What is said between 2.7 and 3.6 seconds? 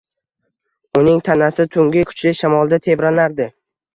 tebranardi